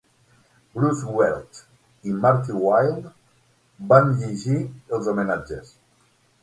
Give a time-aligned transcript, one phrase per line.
[0.75, 1.59] Bruce Welch
[2.11, 3.13] i Marty Wilde
[3.93, 4.61] van llegir
[4.99, 5.75] els homenatges.